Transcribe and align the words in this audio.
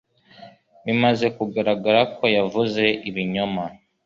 Bimaze 0.85 1.25
kugaragara 1.37 2.01
ko 2.15 2.23
yavuze 2.37 2.83
ibinyoma. 3.09 3.63